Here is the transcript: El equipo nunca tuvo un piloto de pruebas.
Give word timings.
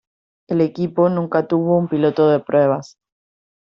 El 0.49 0.61
equipo 0.61 1.09
nunca 1.09 1.45
tuvo 1.47 1.77
un 1.77 1.87
piloto 1.87 2.27
de 2.27 2.39
pruebas. 2.39 2.97